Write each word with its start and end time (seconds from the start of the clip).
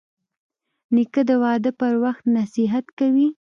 نیکه 0.95 1.21
د 1.29 1.31
واده 1.43 1.71
پر 1.79 1.93
وخت 2.03 2.23
نصیحت 2.37 2.85
کوي. 2.99 3.27